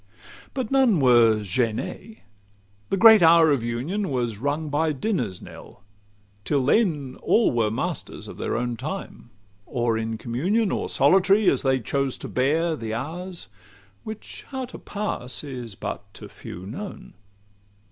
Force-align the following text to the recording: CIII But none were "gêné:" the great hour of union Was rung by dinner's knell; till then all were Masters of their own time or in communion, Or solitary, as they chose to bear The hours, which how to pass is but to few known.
CIII 0.01 0.47
But 0.55 0.71
none 0.71 0.99
were 0.99 1.35
"gêné:" 1.41 2.21
the 2.89 2.97
great 2.97 3.21
hour 3.21 3.51
of 3.51 3.61
union 3.63 4.09
Was 4.09 4.39
rung 4.39 4.69
by 4.69 4.93
dinner's 4.93 5.43
knell; 5.43 5.83
till 6.43 6.65
then 6.65 7.17
all 7.21 7.51
were 7.51 7.69
Masters 7.69 8.27
of 8.27 8.37
their 8.37 8.57
own 8.57 8.75
time 8.77 9.29
or 9.67 9.99
in 9.99 10.17
communion, 10.17 10.71
Or 10.71 10.89
solitary, 10.89 11.47
as 11.51 11.61
they 11.61 11.79
chose 11.79 12.17
to 12.17 12.27
bear 12.27 12.75
The 12.75 12.95
hours, 12.95 13.47
which 14.03 14.43
how 14.49 14.65
to 14.65 14.79
pass 14.79 15.43
is 15.43 15.75
but 15.75 16.11
to 16.15 16.27
few 16.27 16.65
known. 16.65 17.13